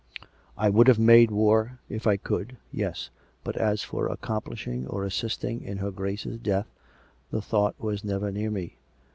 [0.57, 3.11] I would have made war, if I could, yes,
[3.43, 6.73] but as for accomplishing or assisting in her Grace's death,
[7.29, 8.77] the thought was never near me.